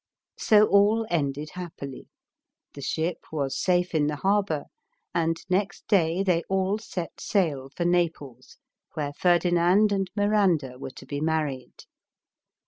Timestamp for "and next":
5.13-5.87